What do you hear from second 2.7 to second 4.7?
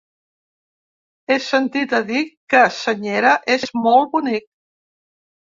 Senyera és molt bonic.